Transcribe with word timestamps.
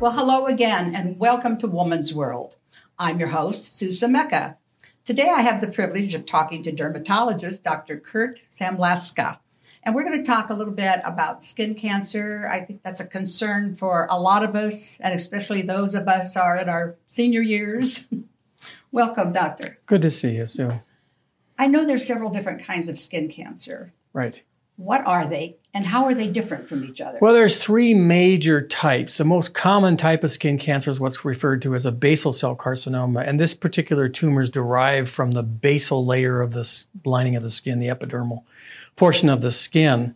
Well, 0.00 0.12
hello 0.12 0.46
again, 0.46 0.94
and 0.94 1.18
welcome 1.18 1.58
to 1.58 1.66
Woman's 1.66 2.14
World. 2.14 2.56
I'm 2.98 3.20
your 3.20 3.28
host, 3.28 3.76
Susan 3.76 4.12
Mecca. 4.12 4.56
Today 5.04 5.28
I 5.28 5.42
have 5.42 5.60
the 5.60 5.70
privilege 5.70 6.14
of 6.14 6.24
talking 6.24 6.62
to 6.62 6.72
dermatologist 6.72 7.62
Dr. 7.64 7.98
Kurt 7.98 8.40
Samlaska. 8.48 9.40
And 9.82 9.94
we're 9.94 10.04
going 10.04 10.16
to 10.16 10.24
talk 10.24 10.48
a 10.48 10.54
little 10.54 10.72
bit 10.72 11.00
about 11.04 11.42
skin 11.42 11.74
cancer. 11.74 12.48
I 12.50 12.60
think 12.60 12.82
that's 12.82 13.00
a 13.00 13.06
concern 13.06 13.74
for 13.74 14.06
a 14.08 14.18
lot 14.18 14.42
of 14.42 14.56
us, 14.56 14.98
and 15.00 15.14
especially 15.14 15.60
those 15.60 15.94
of 15.94 16.08
us 16.08 16.34
are 16.34 16.56
in 16.56 16.70
our 16.70 16.96
senior 17.06 17.42
years. 17.42 18.10
Welcome, 18.92 19.32
doctor. 19.32 19.80
Good 19.84 20.00
to 20.00 20.10
see 20.10 20.36
you, 20.36 20.46
Sue. 20.46 20.80
I 21.58 21.66
know 21.66 21.84
there's 21.84 22.06
several 22.06 22.30
different 22.30 22.64
kinds 22.64 22.88
of 22.88 22.96
skin 22.96 23.28
cancer. 23.28 23.92
Right. 24.14 24.42
What 24.76 25.06
are 25.06 25.28
they, 25.28 25.58
and 25.72 25.86
how 25.86 26.04
are 26.04 26.14
they 26.14 26.26
different 26.26 26.68
from 26.68 26.84
each 26.84 27.00
other? 27.00 27.18
Well, 27.20 27.32
there's 27.32 27.56
three 27.56 27.94
major 27.94 28.60
types. 28.66 29.16
The 29.16 29.24
most 29.24 29.54
common 29.54 29.96
type 29.96 30.24
of 30.24 30.30
skin 30.30 30.58
cancer 30.58 30.90
is 30.90 30.98
what's 30.98 31.24
referred 31.24 31.62
to 31.62 31.74
as 31.74 31.86
a 31.86 31.92
basal 31.92 32.32
cell 32.32 32.56
carcinoma, 32.56 33.26
and 33.26 33.38
this 33.38 33.54
particular 33.54 34.08
tumor 34.08 34.40
is 34.40 34.50
derived 34.50 35.08
from 35.08 35.32
the 35.32 35.42
basal 35.42 36.04
layer 36.04 36.40
of 36.40 36.52
the 36.52 36.68
lining 37.04 37.36
of 37.36 37.42
the 37.42 37.50
skin, 37.50 37.78
the 37.78 37.88
epidermal 37.88 38.42
portion 38.96 39.28
of 39.28 39.42
the 39.42 39.52
skin. 39.52 40.14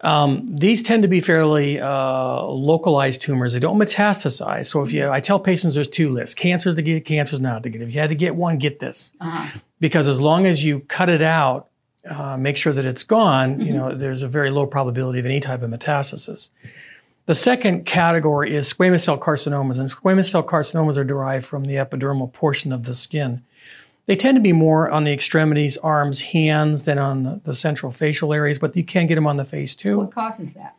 Um, 0.00 0.56
these 0.56 0.82
tend 0.82 1.02
to 1.02 1.08
be 1.08 1.20
fairly 1.20 1.80
uh, 1.80 2.42
localized 2.42 3.20
tumors. 3.20 3.52
They 3.52 3.58
don't 3.58 3.78
metastasize. 3.78 4.66
So 4.66 4.82
if 4.82 4.92
you, 4.92 5.10
I 5.10 5.20
tell 5.20 5.40
patients 5.40 5.74
there's 5.74 5.88
two 5.88 6.10
lists: 6.10 6.34
cancers 6.34 6.76
to 6.76 6.82
get, 6.82 7.04
cancers 7.04 7.40
not 7.40 7.64
to 7.64 7.70
get. 7.70 7.82
If 7.82 7.92
you 7.92 8.00
had 8.00 8.10
to 8.10 8.16
get 8.16 8.36
one, 8.36 8.58
get 8.58 8.78
this, 8.80 9.12
uh-huh. 9.20 9.58
because 9.80 10.06
as 10.06 10.20
long 10.20 10.46
as 10.46 10.64
you 10.64 10.80
cut 10.80 11.08
it 11.08 11.22
out, 11.22 11.67
uh, 12.08 12.36
make 12.36 12.56
sure 12.56 12.72
that 12.72 12.84
it's 12.84 13.04
gone. 13.04 13.54
Mm-hmm. 13.54 13.62
You 13.62 13.74
know, 13.74 13.94
there's 13.94 14.22
a 14.22 14.28
very 14.28 14.50
low 14.50 14.66
probability 14.66 15.18
of 15.18 15.26
any 15.26 15.40
type 15.40 15.62
of 15.62 15.70
metastasis. 15.70 16.50
The 17.26 17.34
second 17.34 17.84
category 17.84 18.54
is 18.54 18.72
squamous 18.72 19.04
cell 19.04 19.18
carcinomas, 19.18 19.78
and 19.78 19.90
squamous 19.90 20.30
cell 20.30 20.42
carcinomas 20.42 20.96
are 20.96 21.04
derived 21.04 21.44
from 21.44 21.66
the 21.66 21.74
epidermal 21.74 22.32
portion 22.32 22.72
of 22.72 22.84
the 22.84 22.94
skin. 22.94 23.42
They 24.06 24.16
tend 24.16 24.36
to 24.36 24.40
be 24.40 24.54
more 24.54 24.90
on 24.90 25.04
the 25.04 25.12
extremities, 25.12 25.76
arms, 25.76 26.22
hands 26.22 26.84
than 26.84 26.98
on 26.98 27.42
the 27.44 27.54
central 27.54 27.92
facial 27.92 28.32
areas, 28.32 28.58
but 28.58 28.74
you 28.74 28.82
can 28.82 29.06
get 29.06 29.16
them 29.16 29.26
on 29.26 29.36
the 29.36 29.44
face 29.44 29.74
too. 29.74 29.98
What 29.98 30.12
causes 30.12 30.54
that? 30.54 30.74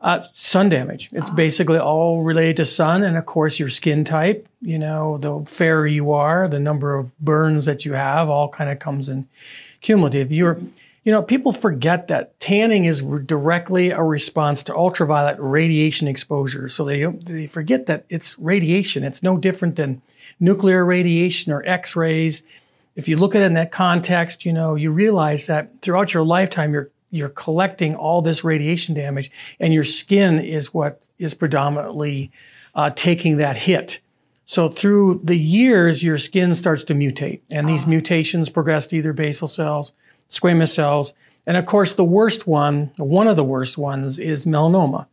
Uh, 0.00 0.20
sun 0.34 0.68
damage. 0.68 1.08
It's 1.12 1.30
ah. 1.30 1.34
basically 1.34 1.78
all 1.78 2.22
related 2.22 2.56
to 2.56 2.64
sun 2.64 3.02
and, 3.04 3.16
of 3.16 3.26
course, 3.26 3.58
your 3.58 3.68
skin 3.68 4.04
type. 4.04 4.46
You 4.60 4.78
know, 4.78 5.18
the 5.18 5.44
fairer 5.46 5.86
you 5.86 6.12
are, 6.12 6.48
the 6.48 6.58
number 6.58 6.96
of 6.96 7.16
burns 7.18 7.64
that 7.66 7.84
you 7.84 7.92
have, 7.92 8.28
all 8.28 8.48
kind 8.48 8.70
of 8.70 8.78
comes 8.78 9.08
in 9.08 9.28
cumulative. 9.80 10.32
You're, 10.32 10.60
you 11.04 11.12
know, 11.12 11.22
people 11.22 11.52
forget 11.52 12.08
that 12.08 12.38
tanning 12.40 12.84
is 12.84 13.02
directly 13.02 13.90
a 13.90 14.02
response 14.02 14.62
to 14.64 14.74
ultraviolet 14.74 15.36
radiation 15.38 16.08
exposure. 16.08 16.68
So 16.68 16.84
they 16.84 17.04
they 17.04 17.46
forget 17.46 17.86
that 17.86 18.04
it's 18.08 18.38
radiation. 18.38 19.04
It's 19.04 19.22
no 19.22 19.36
different 19.36 19.76
than 19.76 20.02
nuclear 20.40 20.84
radiation 20.84 21.52
or 21.52 21.64
X-rays 21.64 22.44
if 22.94 23.08
you 23.08 23.16
look 23.16 23.34
at 23.34 23.42
it 23.42 23.46
in 23.46 23.54
that 23.54 23.72
context, 23.72 24.44
you 24.44 24.52
know, 24.52 24.74
you 24.74 24.90
realize 24.90 25.46
that 25.46 25.80
throughout 25.80 26.12
your 26.12 26.24
lifetime, 26.24 26.72
you're 26.72 26.90
you're 27.12 27.28
collecting 27.28 27.94
all 27.94 28.22
this 28.22 28.42
radiation 28.42 28.94
damage, 28.94 29.30
and 29.60 29.72
your 29.72 29.84
skin 29.84 30.40
is 30.40 30.74
what 30.74 31.02
is 31.18 31.34
predominantly 31.34 32.32
uh, 32.74 32.90
taking 32.90 33.36
that 33.36 33.56
hit. 33.56 34.00
So 34.46 34.68
through 34.68 35.20
the 35.22 35.38
years, 35.38 36.02
your 36.02 36.18
skin 36.18 36.54
starts 36.54 36.82
to 36.84 36.94
mutate, 36.94 37.42
and 37.50 37.68
these 37.68 37.86
oh. 37.86 37.90
mutations 37.90 38.48
progress 38.48 38.86
to 38.88 38.96
either 38.96 39.12
basal 39.12 39.46
cells, 39.46 39.92
squamous 40.28 40.74
cells, 40.74 41.14
and 41.46 41.56
of 41.56 41.66
course, 41.66 41.92
the 41.92 42.04
worst 42.04 42.46
one, 42.46 42.92
one 42.96 43.28
of 43.28 43.36
the 43.36 43.44
worst 43.44 43.76
ones, 43.76 44.18
is 44.18 44.46
melanoma. 44.46 45.06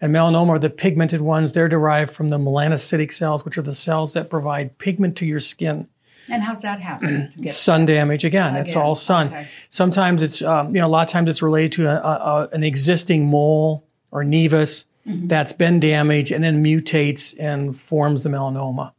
And 0.00 0.14
melanoma 0.14 0.50
are 0.50 0.58
the 0.58 0.70
pigmented 0.70 1.20
ones. 1.20 1.52
They're 1.52 1.68
derived 1.68 2.12
from 2.12 2.28
the 2.28 2.38
melanocytic 2.38 3.12
cells, 3.12 3.44
which 3.44 3.58
are 3.58 3.62
the 3.62 3.74
cells 3.74 4.12
that 4.12 4.30
provide 4.30 4.78
pigment 4.78 5.16
to 5.18 5.26
your 5.26 5.40
skin. 5.40 5.88
And 6.30 6.42
how's 6.42 6.62
that 6.62 6.80
happen? 6.80 7.32
sun 7.48 7.86
damage 7.86 8.24
again. 8.24 8.54
again. 8.54 8.64
It's 8.64 8.76
all 8.76 8.94
sun. 8.94 9.28
Okay. 9.28 9.48
Sometimes 9.70 10.22
it's 10.22 10.42
um, 10.42 10.74
you 10.74 10.80
know 10.80 10.86
a 10.86 10.88
lot 10.88 11.06
of 11.06 11.12
times 11.12 11.28
it's 11.28 11.42
related 11.42 11.72
to 11.72 11.88
a, 11.88 11.96
a, 11.96 12.48
an 12.52 12.64
existing 12.64 13.26
mole 13.26 13.84
or 14.10 14.22
nevus 14.24 14.86
mm-hmm. 15.06 15.26
that's 15.26 15.52
been 15.52 15.80
damaged 15.80 16.32
and 16.32 16.42
then 16.42 16.62
mutates 16.62 17.38
and 17.38 17.76
forms 17.76 18.22
the 18.22 18.28
melanoma. 18.28 18.92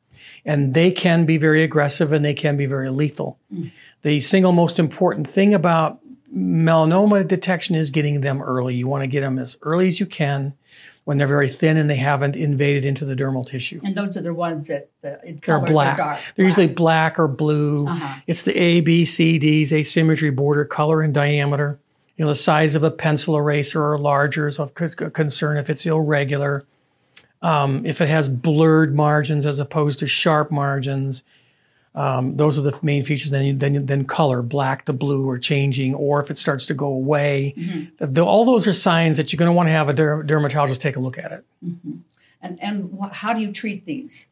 And 0.46 0.74
they 0.74 0.92
can 0.92 1.26
be 1.26 1.38
very 1.38 1.64
aggressive 1.64 2.12
and 2.12 2.26
they 2.26 2.34
can 2.34 2.58
be 2.58 2.66
very 2.66 2.90
lethal. 2.90 3.40
Mm. 3.54 3.72
The 4.02 4.20
single 4.20 4.52
most 4.52 4.78
important 4.78 5.30
thing 5.30 5.54
about 5.54 6.00
melanoma 6.36 7.26
detection 7.26 7.76
is 7.76 7.92
getting 7.92 8.22
them 8.22 8.42
early. 8.42 8.76
You 8.76 8.88
want 8.88 9.04
to 9.04 9.08
get 9.08 9.22
them 9.22 9.40
as 9.40 9.58
early 9.62 9.88
as 9.88 10.00
you 10.00 10.06
can 10.06 10.54
when 11.06 11.18
they're 11.18 11.28
very 11.28 11.50
thin 11.50 11.78
and 11.78 11.90
they 11.90 11.98
haven't 11.98 12.36
invaded 12.36 12.86
into 12.86 13.04
the 13.04 13.16
dermal 13.16 13.46
tissue. 13.46 13.78
And 13.86 13.94
those 13.96 14.16
are 14.16 14.22
the 14.22 14.34
ones 14.34 14.68
that 14.68 14.90
the 15.02 15.40
they're 15.46 15.60
black. 15.60 15.98
They're, 15.98 16.06
dark, 16.06 16.20
they're 16.36 16.46
usually 16.46 16.68
black 16.68 17.20
or 17.20 17.28
blue. 17.28 17.86
Uh-huh. 17.88 18.20
It's 18.26 18.44
the 18.44 18.58
A, 18.58 18.82
B, 18.82 19.04
C, 19.04 19.38
D's, 19.38 19.74
asymmetry, 19.74 20.30
border, 20.30 20.64
color, 20.66 21.02
and 21.02 21.14
diameter. 21.14 21.80
You 22.16 22.26
know, 22.26 22.30
the 22.30 22.36
size 22.36 22.76
of 22.76 22.84
a 22.84 22.92
pencil 22.92 23.36
eraser 23.36 23.84
or 23.84 23.98
larger 23.98 24.48
is 24.48 24.60
of 24.60 24.74
concern 24.76 25.58
if 25.58 25.70
it's 25.70 25.86
irregular. 25.86 26.66
Um, 27.42 27.86
if 27.86 28.00
it 28.00 28.08
has 28.08 28.30
blurred 28.30 28.96
margins 28.96 29.46
as 29.46 29.60
opposed 29.60 30.00
to 30.00 30.08
sharp 30.08 30.52
margins, 30.52 31.24
um, 31.96 32.38
those 32.38 32.58
are 32.58 32.62
the 32.62 32.78
main 32.82 33.04
features. 33.04 33.32
Then, 33.32 33.58
then, 33.58 33.86
then 33.86 34.06
color, 34.06 34.42
black 34.42 34.86
to 34.86 34.94
blue, 34.94 35.28
or 35.28 35.38
changing, 35.38 35.94
or 35.96 36.22
if 36.22 36.32
it 36.32 36.38
starts 36.38 36.66
to 36.68 36.74
go 36.74 36.88
away. 36.88 37.54
Mm-hmm. 37.58 38.14
The, 38.14 38.26
all 38.26 38.46
those 38.46 38.68
are 38.68 38.74
signs 38.74 39.18
that 39.18 39.32
you're 39.32 39.38
going 39.38 39.50
to 39.50 39.54
want 39.54 39.68
to 39.68 39.74
have 39.74 39.90
a 39.90 39.94
der- 39.94 40.24
dermatologist 40.24 40.82
take 40.82 40.96
a 40.96 41.00
look 41.00 41.18
at 41.18 41.32
it. 41.32 41.46
Mm-hmm. 41.66 41.98
And 42.42 42.62
and 42.62 42.98
wh- 43.00 43.12
how 43.12 43.34
do 43.34 43.42
you 43.42 43.52
treat 43.52 43.86
these? 43.86 44.30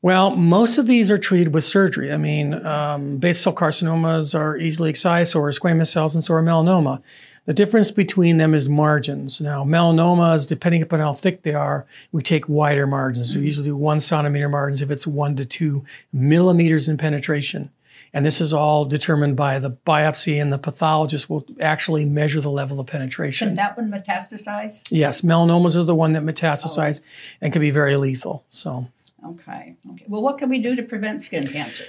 Well, 0.00 0.34
most 0.34 0.78
of 0.78 0.88
these 0.88 1.12
are 1.12 1.18
treated 1.18 1.54
with 1.54 1.64
surgery. 1.64 2.12
I 2.12 2.16
mean, 2.16 2.54
um, 2.66 3.18
basal 3.18 3.52
cell 3.52 3.54
carcinomas 3.54 4.36
are 4.36 4.56
easily 4.56 4.90
excised, 4.90 5.32
so 5.32 5.40
are 5.40 5.52
squamous 5.52 5.92
cells, 5.92 6.14
and 6.14 6.24
so 6.24 6.34
are 6.34 6.42
melanoma. 6.42 7.02
The 7.44 7.54
difference 7.54 7.90
between 7.90 8.36
them 8.36 8.54
is 8.54 8.68
margins. 8.68 9.40
Now, 9.40 9.64
melanomas, 9.64 10.46
depending 10.46 10.80
upon 10.80 11.00
how 11.00 11.12
thick 11.12 11.42
they 11.42 11.54
are, 11.54 11.86
we 12.12 12.22
take 12.22 12.48
wider 12.48 12.86
margins. 12.86 13.34
We 13.34 13.42
usually 13.42 13.66
do 13.66 13.76
one 13.76 13.98
centimeter 13.98 14.48
margins 14.48 14.80
if 14.80 14.90
it's 14.92 15.06
one 15.08 15.34
to 15.36 15.44
two 15.44 15.84
millimeters 16.12 16.88
in 16.88 16.98
penetration. 16.98 17.70
And 18.14 18.24
this 18.24 18.40
is 18.40 18.52
all 18.52 18.84
determined 18.84 19.36
by 19.36 19.58
the 19.58 19.70
biopsy, 19.70 20.40
and 20.40 20.52
the 20.52 20.58
pathologist 20.58 21.30
will 21.30 21.46
actually 21.60 22.04
measure 22.04 22.40
the 22.40 22.50
level 22.50 22.78
of 22.78 22.86
penetration. 22.86 23.48
Can 23.48 23.54
that 23.54 23.76
one 23.76 23.90
metastasize? 23.90 24.86
Yes, 24.90 25.22
melanomas 25.22 25.74
are 25.76 25.82
the 25.82 25.94
one 25.94 26.12
that 26.12 26.22
metastasize 26.22 27.00
oh. 27.02 27.36
and 27.40 27.52
can 27.52 27.60
be 27.60 27.70
very 27.70 27.96
lethal. 27.96 28.44
So. 28.50 28.86
Okay. 29.24 29.76
Okay. 29.90 30.04
Well, 30.08 30.22
what 30.22 30.38
can 30.38 30.48
we 30.48 30.58
do 30.58 30.76
to 30.76 30.82
prevent 30.82 31.22
skin 31.22 31.48
cancer? 31.48 31.84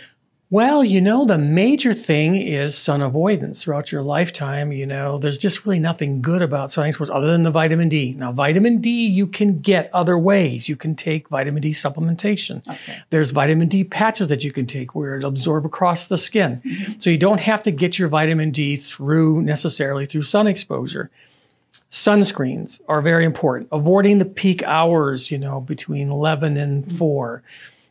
Well, 0.54 0.84
you 0.84 1.02
know, 1.02 1.26
the 1.26 1.40
major 1.40 1.96
thing 1.96 2.36
is 2.36 2.78
sun 2.78 3.02
avoidance 3.02 3.64
throughout 3.64 3.92
your 3.92 4.04
lifetime. 4.04 4.72
You 4.72 4.86
know, 4.86 5.18
there's 5.18 5.40
just 5.40 5.66
really 5.66 5.80
nothing 5.80 6.22
good 6.22 6.44
about 6.44 6.72
sun 6.72 6.86
exposure 6.86 7.12
other 7.12 7.32
than 7.32 7.42
the 7.42 7.50
vitamin 7.50 7.90
D. 7.90 8.14
Now, 8.14 8.32
vitamin 8.32 8.80
D 8.80 9.08
you 9.08 9.26
can 9.26 9.62
get 9.62 9.90
other 9.94 10.16
ways. 10.16 10.70
You 10.70 10.76
can 10.76 10.96
take 10.96 11.28
vitamin 11.30 11.64
D 11.64 11.72
supplementation. 11.72 12.70
Okay. 12.70 13.00
There's 13.10 13.32
vitamin 13.32 13.68
D 13.68 13.84
patches 13.84 14.28
that 14.28 14.44
you 14.44 14.52
can 14.52 14.68
take 14.68 14.94
where 14.94 15.18
it 15.18 15.24
absorb 15.24 15.66
across 15.66 16.06
the 16.06 16.20
skin. 16.20 16.62
Mm-hmm. 16.64 17.00
So 17.00 17.10
you 17.10 17.18
don't 17.18 17.42
have 17.42 17.64
to 17.64 17.72
get 17.72 17.98
your 17.98 18.10
vitamin 18.10 18.52
D 18.52 18.78
through 18.78 19.42
necessarily 19.42 20.06
through 20.06 20.22
sun 20.22 20.46
exposure. 20.46 21.10
Sunscreens 21.90 22.80
are 22.88 23.02
very 23.02 23.26
important. 23.26 23.70
Avoiding 23.72 24.20
the 24.20 24.26
peak 24.26 24.62
hours, 24.62 25.32
you 25.32 25.40
know, 25.40 25.62
between 25.62 26.12
11 26.12 26.58
and 26.58 26.86
mm-hmm. 26.86 26.96
4. 26.96 27.42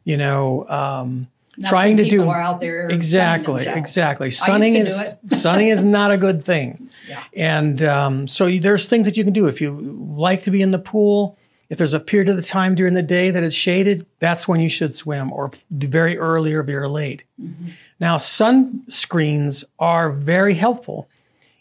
You 0.05 0.17
know, 0.17 0.69
um, 0.69 1.27
not 1.59 1.69
trying 1.69 1.97
to 1.99 2.05
do 2.05 2.29
are 2.29 2.41
out 2.41 2.61
there 2.61 2.89
exactly 2.89 3.67
exactly. 3.67 4.31
Sunning 4.31 4.75
is 4.75 5.19
sunning 5.31 5.69
is 5.69 5.85
not 5.85 6.11
a 6.11 6.17
good 6.17 6.45
thing. 6.45 6.89
Yeah. 7.09 7.25
and 7.35 7.83
um, 7.83 8.29
so 8.29 8.49
there's 8.49 8.87
things 8.87 9.07
that 9.07 9.16
you 9.16 9.25
can 9.25 9.33
do. 9.33 9.47
If 9.49 9.60
you 9.60 9.72
like 10.16 10.43
to 10.43 10.53
be 10.53 10.63
in 10.63 10.71
the 10.71 10.78
pool 10.78 11.37
if 11.69 11.78
there's 11.78 11.95
a 11.95 12.01
period 12.01 12.28
of 12.28 12.37
the 12.37 12.43
time 12.43 12.75
during 12.75 12.93
the 12.93 13.03
day 13.03 13.31
that 13.31 13.43
it's 13.43 13.57
shaded 13.57 14.07
that's 14.19 14.47
when 14.47 14.60
you 14.60 14.69
should 14.69 14.97
swim 14.97 15.33
or 15.33 15.51
very 15.71 16.19
early 16.19 16.53
or 16.53 16.63
very 16.63 16.87
late. 16.87 17.25
Mm-hmm. 17.41 17.71
now 17.98 18.19
sunscreens 18.19 19.65
are 19.78 20.13
very 20.13 20.55
helpful. 20.55 21.09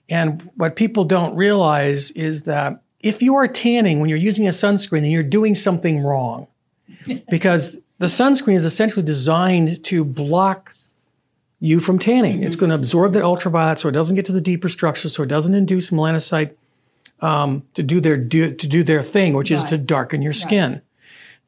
And 0.09 0.41
what 0.55 0.75
people 0.75 1.05
don't 1.05 1.35
realize 1.35 2.11
is 2.11 2.43
that 2.43 2.83
if 2.99 3.21
you 3.23 3.35
are 3.35 3.47
tanning 3.47 3.99
when 3.99 4.09
you're 4.09 4.19
using 4.19 4.47
a 4.47 4.51
sunscreen 4.51 5.01
then 5.01 5.11
you're 5.11 5.23
doing 5.23 5.55
something 5.55 6.03
wrong. 6.03 6.47
Because 7.29 7.77
the 8.01 8.07
sunscreen 8.07 8.55
is 8.55 8.65
essentially 8.65 9.05
designed 9.05 9.85
to 9.85 10.03
block 10.03 10.73
you 11.59 11.79
from 11.79 11.99
tanning. 11.99 12.37
Mm-hmm. 12.37 12.47
It's 12.47 12.55
going 12.55 12.71
to 12.71 12.75
absorb 12.75 13.13
that 13.13 13.23
ultraviolet 13.23 13.79
so 13.79 13.89
it 13.89 13.91
doesn't 13.91 14.15
get 14.15 14.25
to 14.25 14.31
the 14.31 14.41
deeper 14.41 14.69
structures, 14.69 15.15
so 15.15 15.21
it 15.21 15.27
doesn't 15.27 15.53
induce 15.53 15.91
melanocyte 15.91 16.55
um, 17.19 17.61
to 17.75 17.83
do 17.83 18.01
their 18.01 18.17
do, 18.17 18.55
to 18.55 18.67
do 18.67 18.83
their 18.83 19.03
thing, 19.03 19.35
which 19.35 19.51
right. 19.51 19.63
is 19.63 19.69
to 19.69 19.77
darken 19.77 20.23
your 20.23 20.33
skin. 20.33 20.71
Right. 20.71 20.81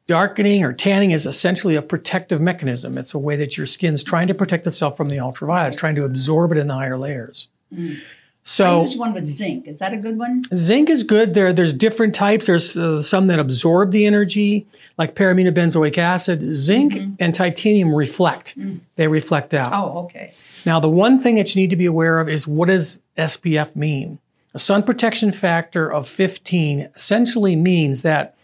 Darkening 0.06 0.62
or 0.62 0.72
tanning 0.72 1.10
is 1.10 1.26
essentially 1.26 1.74
a 1.74 1.82
protective 1.82 2.40
mechanism. 2.40 2.98
It's 2.98 3.14
a 3.14 3.18
way 3.18 3.34
that 3.34 3.56
your 3.56 3.66
skin's 3.66 4.04
trying 4.04 4.28
to 4.28 4.34
protect 4.34 4.64
itself 4.64 4.96
from 4.96 5.08
the 5.08 5.18
ultraviolet. 5.18 5.72
It's 5.72 5.80
trying 5.80 5.96
to 5.96 6.04
absorb 6.04 6.52
it 6.52 6.58
in 6.58 6.68
the 6.68 6.74
higher 6.74 6.96
layers. 6.96 7.48
Mm. 7.74 8.00
So 8.44 8.80
I 8.80 8.82
use 8.82 8.96
one 8.96 9.14
with 9.14 9.24
zinc. 9.24 9.66
Is 9.66 9.78
that 9.78 9.94
a 9.94 9.96
good 9.96 10.18
one? 10.18 10.42
zinc 10.54 10.90
is 10.90 11.02
good. 11.02 11.32
There, 11.32 11.52
there's 11.52 11.72
different 11.72 12.14
types. 12.14 12.46
There's 12.46 12.76
uh, 12.76 13.02
some 13.02 13.26
that 13.28 13.38
absorb 13.38 13.90
the 13.90 14.04
energy, 14.04 14.66
like 14.98 15.14
paraminobenzoic 15.14 15.96
acid. 15.96 16.54
Zinc 16.54 16.92
mm-hmm. 16.92 17.12
and 17.18 17.34
titanium 17.34 17.94
reflect. 17.94 18.58
Mm. 18.58 18.80
They 18.96 19.08
reflect 19.08 19.54
out. 19.54 19.72
Oh, 19.72 20.04
okay. 20.04 20.30
Now, 20.66 20.78
the 20.78 20.90
one 20.90 21.18
thing 21.18 21.36
that 21.36 21.54
you 21.54 21.62
need 21.62 21.70
to 21.70 21.76
be 21.76 21.86
aware 21.86 22.20
of 22.20 22.28
is 22.28 22.46
what 22.46 22.68
does 22.68 23.02
SPF 23.16 23.74
mean? 23.74 24.18
A 24.52 24.58
sun 24.58 24.82
protection 24.82 25.32
factor 25.32 25.90
of 25.90 26.06
15 26.06 26.90
essentially 26.94 27.56
means 27.56 28.02
that 28.02 28.36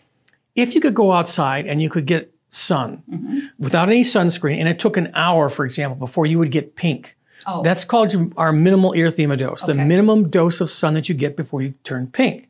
if 0.56 0.74
you 0.74 0.80
could 0.80 0.94
go 0.94 1.12
outside 1.12 1.66
and 1.66 1.80
you 1.80 1.90
could 1.90 2.06
get 2.06 2.34
sun 2.48 3.02
mm-hmm. 3.08 3.40
without 3.58 3.88
any 3.88 4.02
sunscreen, 4.02 4.58
and 4.58 4.68
it 4.68 4.78
took 4.78 4.96
an 4.96 5.12
hour, 5.14 5.48
for 5.48 5.64
example, 5.64 5.96
before 5.96 6.26
you 6.26 6.38
would 6.38 6.50
get 6.50 6.74
pink. 6.74 7.16
Oh. 7.46 7.62
That's 7.62 7.84
called 7.84 8.12
your- 8.12 8.30
our 8.36 8.52
minimal 8.52 8.92
erythema 8.92 9.38
dose, 9.38 9.62
the 9.62 9.74
minimum 9.74 10.28
dose 10.28 10.60
of 10.60 10.70
sun 10.70 10.94
that 10.94 11.08
you 11.08 11.14
get 11.14 11.36
before 11.36 11.62
you 11.62 11.74
turn 11.84 12.06
pink. 12.06 12.48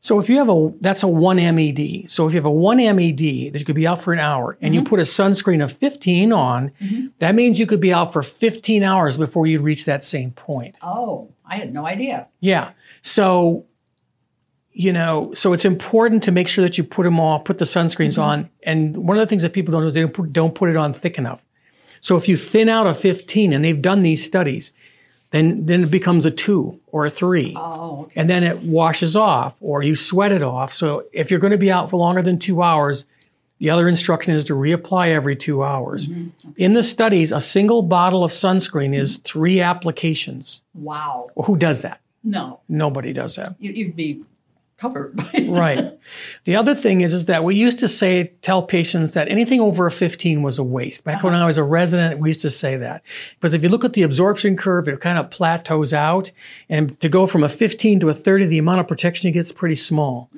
So 0.00 0.20
if 0.20 0.28
you 0.28 0.38
have 0.38 0.48
a, 0.48 0.72
that's 0.80 1.02
a 1.02 1.08
1 1.08 1.36
MED. 1.36 2.10
So 2.10 2.26
if 2.26 2.32
you 2.32 2.38
have 2.38 2.46
a 2.46 2.50
1 2.50 2.78
MED 2.78 3.52
that 3.52 3.58
you 3.58 3.64
could 3.64 3.74
be 3.74 3.86
out 3.86 4.00
for 4.00 4.12
an 4.12 4.20
hour 4.20 4.56
and 4.60 4.74
you 4.74 4.80
mm-hmm. 4.80 4.88
put 4.88 5.00
a 5.00 5.02
sunscreen 5.02 5.62
of 5.62 5.72
15 5.72 6.32
on, 6.32 6.70
mm-hmm. 6.80 7.08
that 7.18 7.34
means 7.34 7.58
you 7.58 7.66
could 7.66 7.80
be 7.80 7.92
out 7.92 8.12
for 8.12 8.22
15 8.22 8.82
hours 8.82 9.16
before 9.16 9.46
you 9.46 9.60
reach 9.60 9.84
that 9.86 10.04
same 10.04 10.30
point. 10.30 10.76
Oh, 10.82 11.30
I 11.44 11.56
had 11.56 11.72
no 11.72 11.84
idea. 11.84 12.28
Yeah. 12.40 12.70
So, 13.02 13.66
you 14.72 14.92
know, 14.92 15.34
so 15.34 15.52
it's 15.52 15.64
important 15.64 16.22
to 16.24 16.32
make 16.32 16.46
sure 16.46 16.62
that 16.62 16.78
you 16.78 16.84
put 16.84 17.02
them 17.02 17.18
all, 17.18 17.40
put 17.40 17.58
the 17.58 17.64
sunscreens 17.64 18.12
mm-hmm. 18.12 18.22
on. 18.22 18.50
And 18.62 18.96
one 18.96 19.16
of 19.16 19.20
the 19.20 19.26
things 19.26 19.42
that 19.42 19.52
people 19.52 19.72
don't 19.72 19.82
do 19.82 19.88
is 19.88 19.94
they 19.94 20.02
don't 20.02 20.14
put, 20.14 20.32
don't 20.32 20.54
put 20.54 20.70
it 20.70 20.76
on 20.76 20.92
thick 20.92 21.18
enough. 21.18 21.44
So 22.08 22.16
if 22.16 22.26
you 22.26 22.38
thin 22.38 22.70
out 22.70 22.86
a 22.86 22.94
15, 22.94 23.52
and 23.52 23.62
they've 23.62 23.82
done 23.82 24.02
these 24.02 24.24
studies, 24.24 24.72
then 25.30 25.66
then 25.66 25.82
it 25.82 25.90
becomes 25.90 26.24
a 26.24 26.30
two 26.30 26.80
or 26.86 27.04
a 27.04 27.10
three, 27.10 27.52
Oh, 27.54 28.04
okay. 28.04 28.18
and 28.18 28.30
then 28.30 28.44
it 28.44 28.60
washes 28.62 29.14
off, 29.14 29.56
or 29.60 29.82
you 29.82 29.94
sweat 29.94 30.32
it 30.32 30.42
off. 30.42 30.72
So 30.72 31.04
if 31.12 31.30
you're 31.30 31.38
going 31.38 31.50
to 31.58 31.58
be 31.58 31.70
out 31.70 31.90
for 31.90 31.98
longer 31.98 32.22
than 32.22 32.38
two 32.38 32.62
hours, 32.62 33.04
the 33.58 33.68
other 33.68 33.86
instruction 33.88 34.34
is 34.34 34.46
to 34.46 34.54
reapply 34.54 35.08
every 35.10 35.36
two 35.36 35.62
hours. 35.62 36.08
Mm-hmm. 36.08 36.50
In 36.56 36.72
the 36.72 36.82
studies, 36.82 37.30
a 37.30 37.42
single 37.42 37.82
bottle 37.82 38.24
of 38.24 38.30
sunscreen 38.30 38.94
is 38.94 39.18
three 39.18 39.60
applications. 39.60 40.62
Wow. 40.74 41.28
Well, 41.34 41.44
who 41.44 41.58
does 41.58 41.82
that? 41.82 42.00
No, 42.24 42.60
Nobody 42.70 43.12
does 43.12 43.36
that. 43.36 43.54
you'd 43.58 43.96
be 43.96 44.22
covered. 44.78 45.18
Right. 45.48 45.98
the 46.44 46.56
other 46.56 46.74
thing 46.74 47.00
is, 47.00 47.14
is 47.14 47.24
that 47.24 47.42
we 47.42 47.54
used 47.54 47.78
to 47.80 47.88
say, 47.88 48.32
tell 48.42 48.62
patients 48.62 49.12
that 49.12 49.28
anything 49.28 49.60
over 49.60 49.86
a 49.86 49.90
15 49.90 50.42
was 50.42 50.58
a 50.58 50.64
waste. 50.64 51.04
Back 51.04 51.22
when 51.22 51.32
uh-huh. 51.32 51.44
I 51.44 51.46
was 51.46 51.56
a 51.56 51.64
resident, 51.64 52.20
we 52.20 52.28
used 52.28 52.42
to 52.42 52.50
say 52.50 52.76
that. 52.76 53.02
Because 53.34 53.54
if 53.54 53.62
you 53.62 53.70
look 53.70 53.84
at 53.84 53.94
the 53.94 54.02
absorption 54.02 54.56
curve, 54.56 54.86
it 54.86 55.00
kind 55.00 55.18
of 55.18 55.30
plateaus 55.30 55.94
out. 55.94 56.30
And 56.68 57.00
to 57.00 57.08
go 57.08 57.26
from 57.26 57.42
a 57.42 57.48
15 57.48 58.00
to 58.00 58.10
a 58.10 58.14
30, 58.14 58.46
the 58.46 58.58
amount 58.58 58.80
of 58.80 58.88
protection 58.88 59.26
you 59.26 59.32
get 59.32 59.40
is 59.40 59.52
pretty 59.52 59.74
small. 59.74 60.30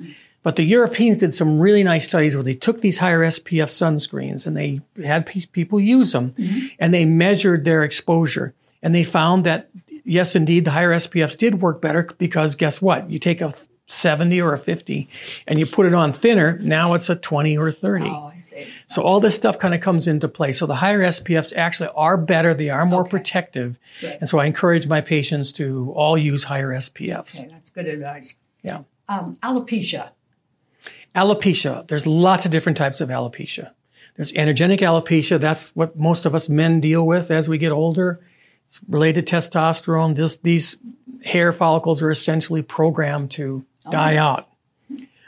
But 0.43 0.55
the 0.55 0.63
Europeans 0.63 1.19
did 1.19 1.35
some 1.35 1.59
really 1.59 1.83
nice 1.83 2.05
studies 2.05 2.35
where 2.35 2.43
they 2.43 2.55
took 2.55 2.81
these 2.81 2.99
higher 2.99 3.19
SPF 3.19 3.67
sunscreens 3.67 4.47
and 4.47 4.57
they 4.57 4.81
had 5.03 5.25
people 5.25 5.79
use 5.79 6.13
them 6.13 6.31
mm-hmm. 6.31 6.67
and 6.79 6.93
they 6.93 7.05
measured 7.05 7.65
their 7.65 7.83
exposure. 7.83 8.55
And 8.81 8.95
they 8.95 9.03
found 9.03 9.45
that, 9.45 9.69
yes, 10.03 10.35
indeed, 10.35 10.65
the 10.65 10.71
higher 10.71 10.91
SPFs 10.91 11.37
did 11.37 11.61
work 11.61 11.81
better 11.81 12.09
because 12.17 12.55
guess 12.55 12.81
what? 12.81 13.09
You 13.11 13.19
take 13.19 13.41
a 13.41 13.53
70 13.91 14.41
or 14.41 14.53
a 14.53 14.57
50 14.57 15.09
and 15.47 15.59
you 15.59 15.65
put 15.65 15.85
it 15.85 15.93
on 15.93 16.11
thinner, 16.11 16.57
now 16.59 16.93
it's 16.93 17.09
a 17.09 17.15
20 17.15 17.57
or 17.57 17.71
30. 17.71 18.05
oh, 18.05 18.31
I 18.33 18.37
see. 18.37 18.67
So 18.87 19.01
all 19.03 19.19
this 19.19 19.35
stuff 19.35 19.59
kind 19.59 19.73
of 19.73 19.81
comes 19.81 20.07
into 20.07 20.27
play. 20.27 20.51
So 20.51 20.65
the 20.65 20.75
higher 20.75 20.99
SPFs 20.99 21.55
actually 21.55 21.89
are 21.95 22.17
better. 22.17 22.53
They 22.53 22.69
are 22.69 22.85
more 22.85 23.03
protective. 23.03 23.77
Good. 23.99 24.17
And 24.21 24.29
so 24.29 24.39
I 24.39 24.45
encourage 24.45 24.87
my 24.87 25.01
patients 25.01 25.51
to 25.53 25.91
all 25.95 26.17
use 26.17 26.45
higher 26.45 26.69
SPFs. 26.69 27.39
Okay, 27.39 27.49
that's 27.49 27.69
good 27.69 27.87
advice. 27.87 28.35
Yeah. 28.63 28.83
Um, 29.07 29.35
alopecia. 29.37 30.11
Alopecia. 31.15 31.87
There's 31.87 32.07
lots 32.07 32.45
of 32.45 32.51
different 32.51 32.77
types 32.77 33.01
of 33.01 33.09
alopecia. 33.09 33.73
There's 34.15 34.31
androgenic 34.33 34.79
alopecia. 34.79 35.39
That's 35.39 35.75
what 35.75 35.97
most 35.97 36.25
of 36.25 36.35
us 36.35 36.49
men 36.49 36.79
deal 36.79 37.05
with 37.05 37.31
as 37.31 37.49
we 37.49 37.57
get 37.57 37.71
older. 37.71 38.19
It's 38.67 38.81
related 38.87 39.27
to 39.27 39.35
testosterone. 39.35 40.15
This, 40.15 40.37
these 40.37 40.77
hair 41.23 41.51
follicles 41.51 42.01
are 42.01 42.11
essentially 42.11 42.61
programmed 42.61 43.31
to 43.31 43.65
die 43.89 44.17
oh, 44.17 44.23
out. 44.23 44.47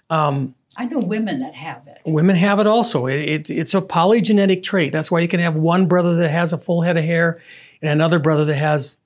Um, 0.09 0.55
I 0.77 0.85
know 0.85 1.00
women 1.00 1.39
that 1.39 1.53
have 1.53 1.88
it. 1.88 2.01
Women 2.05 2.35
have 2.35 2.59
it 2.59 2.67
also. 2.67 3.07
It, 3.07 3.19
it, 3.19 3.50
it's 3.50 3.73
a 3.73 3.81
polygenetic 3.81 4.63
trait. 4.63 4.91
That's 4.91 5.11
why 5.11 5.19
you 5.19 5.27
can 5.27 5.39
have 5.39 5.55
one 5.55 5.88
brother 5.88 6.15
that 6.15 6.29
has 6.29 6.53
a 6.53 6.57
full 6.57 6.81
head 6.81 6.97
of 6.97 7.03
hair 7.03 7.41
and 7.81 7.91
another 7.91 8.19
brother 8.19 8.45
that 8.45 8.55
has 8.55 8.97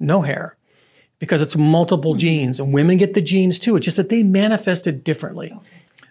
no 0.00 0.22
hair 0.22 0.56
because 1.18 1.40
it's 1.40 1.56
multiple 1.56 2.12
mm-hmm. 2.12 2.20
genes. 2.20 2.60
And 2.60 2.72
women 2.72 2.98
get 2.98 3.14
the 3.14 3.20
genes 3.20 3.58
too. 3.58 3.76
It's 3.76 3.84
just 3.84 3.96
that 3.96 4.08
they 4.08 4.22
manifest 4.22 4.86
it 4.86 5.04
differently. 5.04 5.56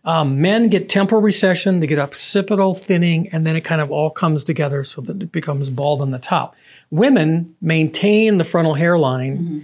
Um, 0.06 0.42
men 0.42 0.68
get 0.68 0.90
temporal 0.90 1.22
recession, 1.22 1.80
they 1.80 1.88
get 1.88 1.98
occipital 1.98 2.74
thinning, 2.74 3.30
and 3.30 3.48
then 3.48 3.56
it 3.56 3.62
kind 3.62 3.80
of 3.80 3.90
all 3.90 4.10
comes 4.10 4.44
together 4.44 4.84
so 4.84 5.00
that 5.02 5.22
it 5.22 5.32
becomes 5.32 5.70
bald 5.70 6.02
on 6.02 6.12
the 6.12 6.20
top. 6.20 6.58
Women 6.92 7.56
maintain 7.62 8.38
the 8.38 8.44
frontal 8.44 8.74
hairline 8.74 9.38
mm-hmm. 9.38 9.60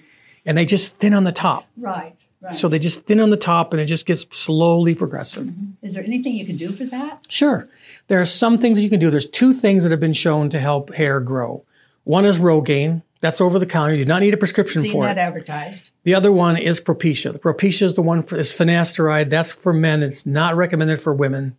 and 0.46 0.58
they 0.58 0.64
just 0.64 0.98
thin 1.00 1.14
on 1.14 1.26
the 1.26 1.34
top. 1.34 1.68
Right, 1.76 2.16
right. 2.42 2.54
So 2.56 2.68
they 2.68 2.80
just 2.80 3.06
thin 3.06 3.20
on 3.20 3.30
the 3.30 3.38
top 3.38 3.74
and 3.74 3.82
it 3.82 3.86
just 3.86 4.06
gets 4.06 4.26
slowly 4.32 4.96
progressive. 4.96 5.54
Is 5.82 5.96
there 5.96 6.04
anything 6.04 6.36
you 6.36 6.46
can 6.46 6.58
do 6.58 6.72
for 6.72 6.86
that? 6.86 7.26
Sure. 7.30 7.68
There 8.08 8.20
are 8.20 8.26
some 8.26 8.58
things 8.58 8.78
that 8.78 8.84
you 8.84 8.90
can 8.90 9.00
do. 9.00 9.10
There's 9.10 9.30
two 9.30 9.54
things 9.54 9.84
that 9.84 9.92
have 9.92 10.00
been 10.00 10.14
shown 10.14 10.50
to 10.50 10.60
help 10.60 10.94
hair 10.94 11.20
grow. 11.20 11.66
One 12.04 12.26
is 12.26 12.40
Rogaine. 12.40 13.04
That's 13.22 13.42
over 13.42 13.60
the 13.60 13.66
counter. 13.66 13.92
You 13.94 14.06
do 14.06 14.06
not 14.06 14.22
need 14.22 14.34
a 14.34 14.38
prescription 14.38 14.82
Seen 14.84 14.94
for 14.94 15.04
that 15.04 15.18
it. 15.18 15.22
advertised. 15.22 15.92
The 16.04 16.16
other 16.16 16.32
one 16.32 16.56
is 16.56 16.80
Propecia. 16.80 17.34
The 17.34 17.40
Propecia 17.40 17.84
is 17.84 17.96
the 17.96 18.02
one 18.02 18.24
for 18.24 18.38
is 18.38 18.54
finasteride. 18.54 19.30
That's 19.30 19.52
for 19.52 19.74
men. 19.74 20.04
It's 20.04 20.26
not 20.26 20.56
recommended 20.56 21.02
for 21.02 21.14
women. 21.14 21.58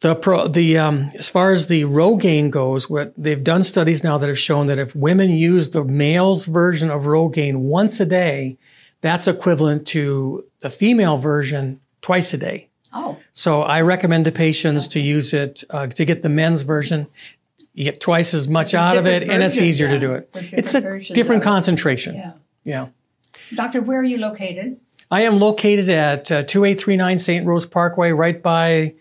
The 0.00 0.14
pro, 0.14 0.48
the 0.48 0.78
um, 0.78 1.10
as 1.14 1.28
far 1.28 1.50
as 1.50 1.66
the 1.66 1.84
Rogaine 1.84 2.50
goes, 2.50 2.88
what 2.90 3.12
they've 3.16 3.42
done 3.42 3.62
studies 3.62 4.04
now 4.04 4.18
that 4.18 4.28
have 4.28 4.38
shown 4.38 4.66
that 4.68 4.78
if 4.78 4.94
women 4.94 5.30
use 5.30 5.70
the 5.70 5.82
male's 5.82 6.44
version 6.44 6.90
of 6.90 7.02
Rogaine 7.02 7.56
once 7.56 7.98
a 8.00 8.06
day, 8.06 8.58
that's 9.04 9.28
equivalent 9.28 9.86
to 9.88 10.46
the 10.60 10.70
female 10.70 11.18
version 11.18 11.78
twice 12.00 12.32
a 12.32 12.38
day. 12.38 12.70
Oh, 12.94 13.18
So 13.34 13.60
I 13.60 13.82
recommend 13.82 14.24
to 14.24 14.32
patients 14.32 14.86
to 14.88 15.00
use 15.00 15.34
it 15.34 15.62
uh, 15.68 15.88
to 15.88 16.04
get 16.06 16.22
the 16.22 16.30
men's 16.30 16.62
version. 16.62 17.06
You 17.74 17.84
get 17.84 18.00
twice 18.00 18.32
as 18.32 18.48
much 18.48 18.72
out 18.72 18.96
of 18.96 19.06
it, 19.06 19.20
different 19.20 19.42
and 19.42 19.42
it's 19.42 19.60
easier 19.60 19.88
to 19.88 19.98
do 19.98 20.14
it. 20.14 20.30
It's 20.34 20.70
a 20.70 20.80
different 20.80 20.84
versions 20.94 21.14
different 21.14 21.42
of 21.42 21.46
it. 21.46 21.50
concentration. 21.50 22.14
yeah. 22.14 22.32
Yeah. 22.64 22.86
Doctor, 23.54 23.82
where 23.82 24.00
are 24.00 24.04
you 24.04 24.16
located? 24.16 24.80
I 25.10 25.22
am 25.22 25.38
located 25.38 25.90
at 25.90 26.30
uh, 26.32 26.42
2839 26.44 27.18
St. 27.18 27.46
Rose 27.46 27.66
Parkway, 27.66 28.12
right 28.12 28.42
by, 28.42 28.94